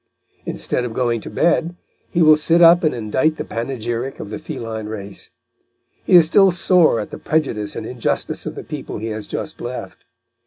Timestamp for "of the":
4.19-4.39, 8.47-8.63